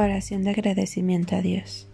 Oración 0.00 0.44
de 0.44 0.50
agradecimiento 0.50 1.34
a 1.34 1.42
Dios. 1.42 1.88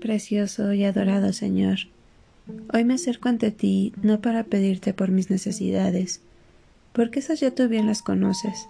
Precioso 0.00 0.72
y 0.72 0.82
adorado 0.82 1.32
Señor, 1.32 1.78
Hoy 2.70 2.84
me 2.84 2.94
acerco 2.94 3.30
ante 3.30 3.50
ti 3.50 3.94
no 4.02 4.20
para 4.20 4.44
pedirte 4.44 4.92
por 4.92 5.10
mis 5.10 5.30
necesidades, 5.30 6.20
porque 6.92 7.20
esas 7.20 7.40
ya 7.40 7.50
tú 7.50 7.66
bien 7.66 7.86
las 7.86 8.02
conoces, 8.02 8.68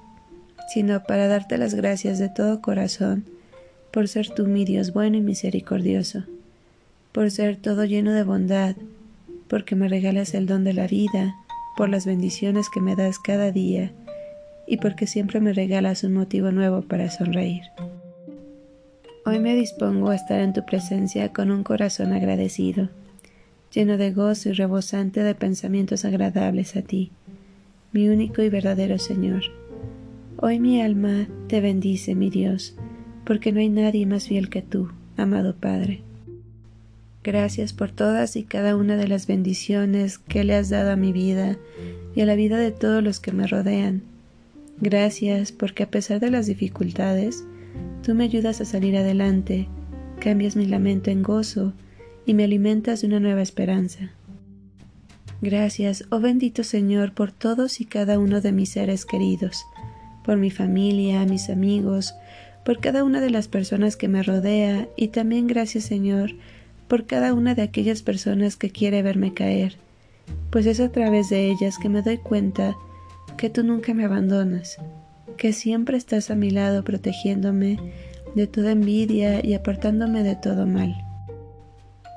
sino 0.72 1.02
para 1.02 1.26
darte 1.26 1.58
las 1.58 1.74
gracias 1.74 2.20
de 2.20 2.28
todo 2.28 2.60
corazón 2.60 3.24
por 3.92 4.06
ser 4.06 4.28
tú 4.28 4.46
mi 4.46 4.64
Dios 4.64 4.92
bueno 4.92 5.16
y 5.16 5.20
misericordioso, 5.20 6.24
por 7.10 7.30
ser 7.32 7.56
todo 7.56 7.84
lleno 7.84 8.12
de 8.12 8.22
bondad, 8.22 8.76
porque 9.48 9.74
me 9.74 9.88
regalas 9.88 10.34
el 10.34 10.46
don 10.46 10.62
de 10.62 10.74
la 10.74 10.86
vida, 10.86 11.34
por 11.76 11.88
las 11.88 12.06
bendiciones 12.06 12.68
que 12.70 12.80
me 12.80 12.94
das 12.94 13.18
cada 13.18 13.50
día, 13.50 13.90
y 14.66 14.76
porque 14.76 15.08
siempre 15.08 15.40
me 15.40 15.52
regalas 15.52 16.04
un 16.04 16.12
motivo 16.12 16.52
nuevo 16.52 16.82
para 16.82 17.10
sonreír. 17.10 17.62
Hoy 19.24 19.40
me 19.40 19.56
dispongo 19.56 20.10
a 20.10 20.16
estar 20.16 20.40
en 20.40 20.52
tu 20.52 20.64
presencia 20.64 21.32
con 21.32 21.50
un 21.50 21.64
corazón 21.64 22.12
agradecido 22.12 22.90
lleno 23.72 23.96
de 23.96 24.12
gozo 24.12 24.48
y 24.48 24.52
rebosante 24.52 25.22
de 25.22 25.34
pensamientos 25.34 26.04
agradables 26.04 26.76
a 26.76 26.82
ti, 26.82 27.10
mi 27.92 28.08
único 28.08 28.42
y 28.42 28.48
verdadero 28.48 28.98
Señor. 28.98 29.42
Hoy 30.38 30.60
mi 30.60 30.80
alma 30.80 31.28
te 31.48 31.60
bendice, 31.60 32.14
mi 32.14 32.30
Dios, 32.30 32.76
porque 33.24 33.52
no 33.52 33.60
hay 33.60 33.68
nadie 33.68 34.06
más 34.06 34.28
fiel 34.28 34.48
que 34.48 34.62
tú, 34.62 34.90
amado 35.16 35.54
Padre. 35.54 36.02
Gracias 37.24 37.72
por 37.72 37.90
todas 37.90 38.36
y 38.36 38.44
cada 38.44 38.76
una 38.76 38.96
de 38.96 39.08
las 39.08 39.26
bendiciones 39.26 40.18
que 40.18 40.44
le 40.44 40.54
has 40.54 40.70
dado 40.70 40.92
a 40.92 40.96
mi 40.96 41.12
vida 41.12 41.58
y 42.14 42.20
a 42.20 42.26
la 42.26 42.36
vida 42.36 42.56
de 42.56 42.70
todos 42.70 43.02
los 43.02 43.20
que 43.20 43.32
me 43.32 43.46
rodean. 43.46 44.02
Gracias 44.80 45.52
porque 45.52 45.82
a 45.82 45.90
pesar 45.90 46.20
de 46.20 46.30
las 46.30 46.46
dificultades, 46.46 47.44
tú 48.02 48.14
me 48.14 48.24
ayudas 48.24 48.60
a 48.60 48.64
salir 48.64 48.96
adelante, 48.96 49.66
cambias 50.20 50.54
mi 50.54 50.66
lamento 50.66 51.10
en 51.10 51.22
gozo, 51.22 51.72
y 52.28 52.34
me 52.34 52.44
alimentas 52.44 53.00
de 53.00 53.06
una 53.06 53.20
nueva 53.20 53.40
esperanza. 53.40 54.10
Gracias, 55.40 56.04
oh 56.10 56.20
bendito 56.20 56.62
Señor, 56.62 57.14
por 57.14 57.32
todos 57.32 57.80
y 57.80 57.86
cada 57.86 58.18
uno 58.18 58.42
de 58.42 58.52
mis 58.52 58.68
seres 58.68 59.06
queridos, 59.06 59.64
por 60.24 60.36
mi 60.36 60.50
familia, 60.50 61.24
mis 61.24 61.48
amigos, 61.48 62.14
por 62.66 62.80
cada 62.80 63.02
una 63.02 63.22
de 63.22 63.30
las 63.30 63.48
personas 63.48 63.96
que 63.96 64.08
me 64.08 64.22
rodea 64.22 64.88
y 64.94 65.08
también 65.08 65.46
gracias 65.46 65.84
Señor 65.84 66.32
por 66.86 67.06
cada 67.06 67.32
una 67.32 67.54
de 67.54 67.62
aquellas 67.62 68.02
personas 68.02 68.56
que 68.56 68.68
quiere 68.68 69.00
verme 69.00 69.32
caer, 69.32 69.76
pues 70.50 70.66
es 70.66 70.80
a 70.80 70.90
través 70.90 71.30
de 71.30 71.50
ellas 71.50 71.78
que 71.78 71.88
me 71.88 72.02
doy 72.02 72.18
cuenta 72.18 72.76
que 73.38 73.48
tú 73.48 73.64
nunca 73.64 73.94
me 73.94 74.04
abandonas, 74.04 74.76
que 75.38 75.54
siempre 75.54 75.96
estás 75.96 76.30
a 76.30 76.34
mi 76.34 76.50
lado 76.50 76.84
protegiéndome 76.84 77.78
de 78.34 78.46
toda 78.46 78.72
envidia 78.72 79.42
y 79.42 79.54
apartándome 79.54 80.22
de 80.22 80.36
todo 80.36 80.66
mal. 80.66 81.07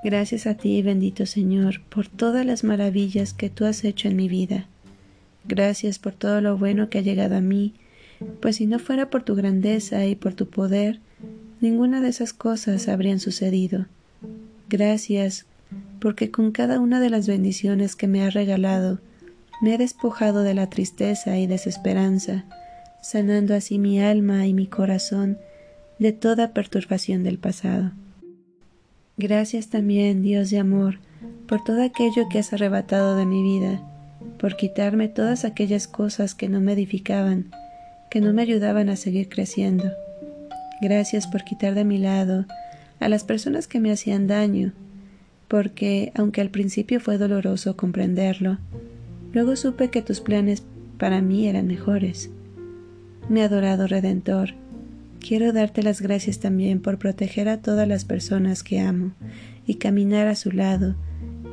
Gracias 0.04 0.48
a 0.48 0.56
ti, 0.56 0.82
bendito 0.82 1.26
Señor, 1.28 1.82
por 1.90 2.08
todas 2.08 2.46
las 2.46 2.64
maravillas 2.64 3.34
que 3.34 3.50
tú 3.52 3.66
has 3.66 3.84
hecho 3.84 4.08
en 4.08 4.16
mi 4.16 4.28
vida. 4.28 4.66
Gracias 5.46 6.00
por 6.00 6.14
todo 6.14 6.42
lo 6.42 6.58
bueno 6.58 6.90
que 6.90 7.00
ha 7.00 7.02
llegado 7.02 7.36
a 7.36 7.42
mí, 7.42 7.74
pues 8.42 8.56
si 8.58 8.66
no 8.66 8.80
fuera 8.80 9.10
por 9.10 9.24
tu 9.24 9.36
grandeza 9.36 10.06
y 10.06 10.16
por 10.16 10.34
tu 10.34 10.48
poder, 10.48 11.00
ninguna 11.60 12.02
de 12.02 12.10
esas 12.10 12.34
cosas 12.34 12.88
habrían 12.88 13.20
sucedido. 13.20 13.86
Gracias, 14.70 15.46
porque 16.00 16.32
con 16.32 16.52
cada 16.52 16.80
una 16.80 17.00
de 17.00 17.10
las 17.10 17.28
bendiciones 17.28 17.96
que 17.96 18.08
me 18.08 18.24
has 18.24 18.34
regalado, 18.34 19.00
me 19.62 19.76
he 19.76 19.78
despojado 19.78 20.42
de 20.42 20.56
la 20.56 20.70
tristeza 20.70 21.38
y 21.38 21.46
desesperanza, 21.46 22.46
sanando 23.04 23.54
así 23.54 23.78
mi 23.78 24.02
alma 24.02 24.48
y 24.48 24.54
mi 24.54 24.66
corazón 24.66 25.38
de 26.00 26.12
toda 26.12 26.54
perturbación 26.54 27.24
del 27.24 27.38
pasado. 27.38 27.92
Gracias 29.22 29.68
también, 29.68 30.24
Dios 30.24 30.50
de 30.50 30.58
amor, 30.58 30.98
por 31.48 31.64
todo 31.64 31.84
aquello 31.84 32.28
que 32.28 32.40
has 32.40 32.54
arrebatado 32.54 33.16
de 33.16 33.28
mi 33.28 33.44
vida, 33.44 33.80
por 34.40 34.58
quitarme 34.58 35.10
todas 35.10 35.46
aquellas 35.46 35.88
cosas 35.88 36.34
que 36.34 36.50
no 36.50 36.60
me 36.60 36.74
edificaban, 36.74 37.52
que 38.10 38.20
no 38.20 38.34
me 38.34 38.42
ayudaban 38.42 38.90
a 38.90 38.96
seguir 38.96 39.30
creciendo. 39.30 39.92
Gracias 40.82 41.28
por 41.28 41.44
quitar 41.44 41.76
de 41.76 41.84
mi 41.84 42.00
lado 42.00 42.48
a 43.00 43.10
las 43.10 43.24
personas 43.24 43.68
que 43.68 43.80
me 43.80 43.92
hacían 43.92 44.26
daño, 44.26 44.74
porque, 45.48 46.12
aunque 46.16 46.42
al 46.42 46.50
principio 46.50 47.00
fue 47.00 47.20
doloroso 47.20 47.78
comprenderlo, 47.78 48.58
luego 49.34 49.56
supe 49.56 49.92
que 49.92 50.02
tus 50.02 50.20
planes 50.20 50.64
para 50.98 51.22
mí 51.22 51.48
eran 51.48 51.68
mejores. 51.68 52.32
Mi 53.30 53.42
adorado 53.42 53.86
Redentor, 53.86 54.56
Quiero 55.22 55.54
darte 55.54 55.84
las 55.84 56.02
gracias 56.02 56.40
también 56.40 56.82
por 56.82 56.98
proteger 56.98 57.48
a 57.48 57.62
todas 57.62 57.88
las 57.88 58.06
personas 58.06 58.64
que 58.64 58.80
amo 58.80 59.12
y 59.68 59.76
caminar 59.76 60.28
a 60.28 60.36
su 60.36 60.52
lado, 60.52 60.96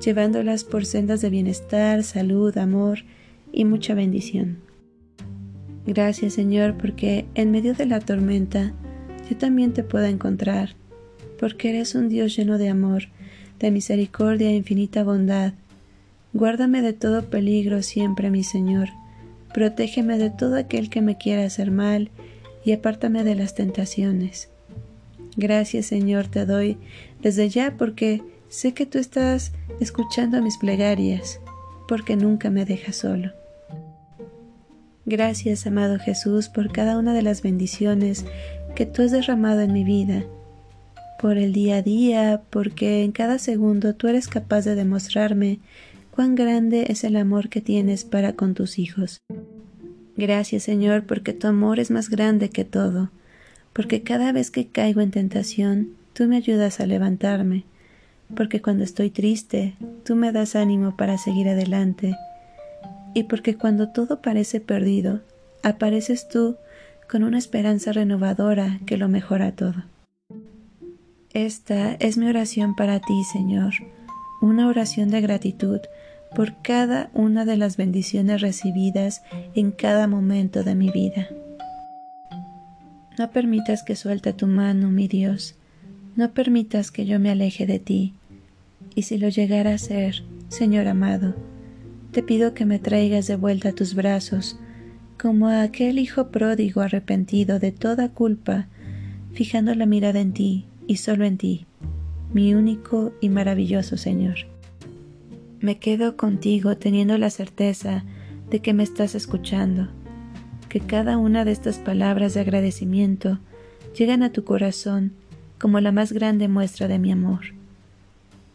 llevándolas 0.03 0.65
por 0.65 0.87
sendas 0.87 1.21
de 1.21 1.29
bienestar, 1.29 2.03
salud, 2.03 2.57
amor 2.57 3.01
y 3.53 3.67
mucha 3.67 3.95
bendición. 3.95 4.59
Gracias 5.87 6.33
Señor 6.33 6.79
porque 6.79 7.27
en 7.35 7.51
medio 7.51 7.75
de 7.75 7.85
la 7.85 8.01
tormenta 8.01 8.73
yo 9.29 9.37
también 9.37 9.75
te 9.75 9.85
puedo 9.85 10.07
encontrar, 10.07 10.75
porque 11.39 11.69
eres 11.69 11.95
un 11.95 12.09
Dios 12.09 12.35
lleno 12.35 12.57
de 12.57 12.71
amor, 12.71 13.05
de 13.59 13.71
misericordia 13.71 14.49
e 14.49 14.55
infinita 14.55 15.05
bondad. 15.05 15.53
Guárdame 16.33 16.81
de 16.81 16.95
todo 16.95 17.29
peligro 17.29 17.83
siempre, 17.83 18.31
mi 18.31 18.45
Señor. 18.45 18.89
Protégeme 19.53 20.17
de 20.17 20.31
todo 20.31 20.57
aquel 20.57 20.89
que 20.89 21.03
me 21.03 21.19
quiera 21.19 21.45
hacer 21.45 21.71
mal 21.71 22.11
y 22.65 22.73
apártame 22.73 23.25
de 23.25 23.35
las 23.35 23.55
tentaciones. 23.55 24.49
Gracias 25.37 25.87
Señor 25.87 26.27
te 26.27 26.47
doy 26.47 26.79
desde 27.23 27.49
ya 27.49 27.77
porque 27.77 28.23
sé 28.49 28.75
que 28.75 28.87
tú 28.87 28.99
estás 28.99 29.53
escuchando 29.81 30.43
mis 30.43 30.59
plegarias, 30.59 31.41
porque 31.87 32.17
nunca 32.17 32.51
me 32.51 32.65
dejas 32.65 32.97
solo. 32.97 33.33
Gracias, 35.07 35.67
amado 35.67 35.99
Jesús, 35.99 36.49
por 36.49 36.71
cada 36.71 36.99
una 36.99 37.15
de 37.15 37.23
las 37.23 37.41
bendiciones 37.43 38.27
que 38.75 38.85
tú 38.85 39.03
has 39.03 39.11
derramado 39.11 39.61
en 39.61 39.73
mi 39.73 39.83
vida, 39.83 40.25
por 41.19 41.39
el 41.39 41.53
día 41.53 41.77
a 41.77 41.83
día, 41.83 42.43
porque 42.51 43.05
en 43.05 43.13
cada 43.13 43.39
segundo 43.39 43.95
tú 43.95 44.09
eres 44.09 44.29
capaz 44.29 44.67
de 44.67 44.75
demostrarme 44.75 45.61
cuán 46.11 46.35
grande 46.35 46.87
es 46.89 47.05
el 47.05 47.17
amor 47.17 47.49
que 47.49 47.61
tienes 47.61 48.05
para 48.05 48.35
con 48.35 48.55
tus 48.55 48.79
hijos. 48.79 49.19
Gracias 50.19 50.65
Señor 50.65 51.05
porque 51.05 51.33
tu 51.33 51.47
amor 51.47 51.79
es 51.79 51.93
más 51.93 52.11
grande 52.11 52.51
que 52.51 52.65
todo, 52.65 53.09
porque 53.73 54.03
cada 54.03 54.33
vez 54.33 54.51
que 54.51 54.67
caigo 54.67 55.01
en 55.01 55.13
tentación, 55.13 55.91
tú 56.13 56.27
me 56.27 56.37
ayudas 56.37 56.81
a 56.81 56.87
levantarme, 56.87 57.63
porque 58.35 58.61
cuando 58.61 58.83
estoy 58.83 59.11
triste, 59.11 59.77
tú 60.05 60.17
me 60.17 60.33
das 60.33 60.57
ánimo 60.57 60.97
para 60.97 61.19
seguir 61.19 61.49
adelante, 61.49 62.17
y 63.15 63.23
porque 63.23 63.55
cuando 63.55 63.91
todo 63.91 64.21
parece 64.21 64.59
perdido, 64.59 65.21
apareces 65.63 66.29
tú 66.29 66.57
con 67.09 67.23
una 67.23 67.39
esperanza 67.39 67.93
renovadora 67.93 68.81
que 68.87 68.97
lo 68.97 69.09
mejora 69.09 69.53
todo. 69.53 69.85
Esta 71.33 71.95
es 72.01 72.19
mi 72.19 72.27
oración 72.27 72.75
para 72.75 72.99
ti, 72.99 73.23
Señor, 73.23 73.73
una 74.41 74.67
oración 74.67 75.11
de 75.11 75.21
gratitud 75.21 75.79
por 76.35 76.61
cada 76.63 77.11
una 77.15 77.45
de 77.45 77.57
las 77.57 77.77
bendiciones 77.77 78.41
recibidas 78.41 79.23
en 79.55 79.71
cada 79.71 80.07
momento 80.07 80.63
de 80.63 80.75
mi 80.75 80.91
vida. 80.91 81.29
No 83.19 83.31
permitas 83.31 83.83
que 83.83 83.97
suelte 83.97 84.33
tu 84.33 84.47
mano, 84.47 84.91
mi 84.91 85.09
Dios, 85.09 85.57
no 86.17 86.33
permitas 86.33 86.91
que 86.91 87.07
yo 87.07 87.19
me 87.19 87.31
aleje 87.31 87.67
de 87.67 87.79
ti, 87.79 88.15
Y 88.95 89.03
si 89.03 89.17
lo 89.17 89.29
llegara 89.29 89.75
a 89.75 89.79
ser, 89.79 90.25
Señor 90.49 90.89
amado, 90.89 91.37
te 92.11 92.23
pido 92.23 92.53
que 92.53 92.65
me 92.65 92.81
traigas 92.81 93.29
de 93.29 93.37
vuelta 93.37 93.69
a 93.69 93.73
tus 93.73 93.95
brazos, 93.95 94.59
como 95.21 95.47
a 95.47 95.63
aquel 95.63 95.99
hijo 95.99 96.29
pródigo 96.29 96.81
arrepentido 96.81 97.61
de 97.61 97.71
toda 97.71 98.09
culpa, 98.09 98.67
fijando 99.35 99.75
la 99.75 99.87
mirada 99.87 100.21
en 100.21 100.33
ti 100.33 100.65
y 100.89 100.97
solo 100.97 101.25
en 101.25 101.39
ti, 101.39 101.67
mi 102.33 102.55
único 102.55 103.13
y 103.21 103.29
maravilloso 103.29 103.97
Señor. 103.97 104.58
Me 105.61 105.79
quedo 105.79 106.17
contigo 106.17 106.77
teniendo 106.77 107.19
la 107.19 107.31
certeza 107.31 108.05
de 108.51 108.61
que 108.61 108.73
me 108.73 108.83
estás 108.83 109.15
escuchando, 109.15 109.89
que 110.69 110.81
cada 110.81 111.19
una 111.19 111.45
de 111.45 111.53
estas 111.53 111.79
palabras 111.79 112.35
de 112.35 112.41
agradecimiento 112.41 113.39
llegan 113.97 114.23
a 114.23 114.31
tu 114.31 114.45
corazón 114.45 115.13
como 115.59 115.81
la 115.81 115.93
más 115.93 116.13
grande 116.13 116.47
muestra 116.47 116.87
de 116.87 116.99
mi 116.99 117.11
amor. 117.11 117.41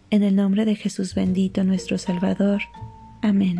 En 0.10 0.24
el 0.24 0.36
nombre 0.36 0.64
de 0.64 0.76
Jesús 0.76 1.16
bendito 1.16 1.64
nuestro 1.64 1.98
Salvador. 1.98 2.62
Amén. 3.22 3.60